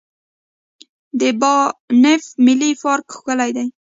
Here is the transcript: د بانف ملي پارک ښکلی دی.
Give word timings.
د 1.19 1.21
بانف 1.41 2.23
ملي 2.45 2.71
پارک 2.81 3.05
ښکلی 3.15 3.51
دی. 3.57 3.67